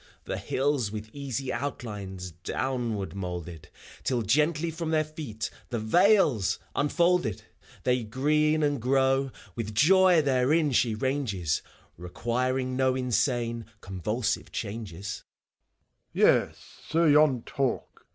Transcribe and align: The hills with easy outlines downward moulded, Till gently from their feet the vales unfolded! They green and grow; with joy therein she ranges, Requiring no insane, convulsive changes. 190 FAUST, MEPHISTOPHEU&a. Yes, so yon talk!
The 0.23 0.39
hills 0.39 0.91
with 0.91 1.11
easy 1.13 1.53
outlines 1.53 2.31
downward 2.31 3.13
moulded, 3.13 3.69
Till 4.03 4.23
gently 4.23 4.71
from 4.71 4.89
their 4.89 5.03
feet 5.03 5.51
the 5.69 5.77
vales 5.77 6.57
unfolded! 6.75 7.43
They 7.83 8.03
green 8.03 8.63
and 8.63 8.81
grow; 8.81 9.29
with 9.55 9.75
joy 9.75 10.23
therein 10.23 10.71
she 10.71 10.95
ranges, 10.95 11.61
Requiring 11.97 12.75
no 12.75 12.95
insane, 12.95 13.67
convulsive 13.79 14.51
changes. 14.51 15.23
190 16.13 16.49
FAUST, 16.49 16.49
MEPHISTOPHEU&a. 16.49 16.49
Yes, 16.49 16.57
so 16.89 17.05
yon 17.05 17.43
talk! 17.43 18.07